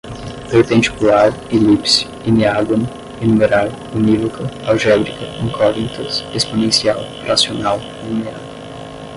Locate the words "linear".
8.05-8.41